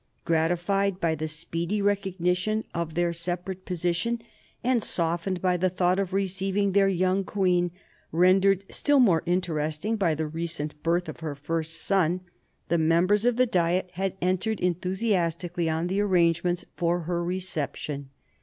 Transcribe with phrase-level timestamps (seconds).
[0.25, 4.19] Gratified by the speedy recog nition of their separate position,
[4.63, 7.69] and softened by the thought of receiving their young queen,
[8.11, 12.21] rendered still more interesting by the recent birth of her first son,
[12.67, 18.09] the members of the Diet had entered enthusiastically on the arrangements for her reception.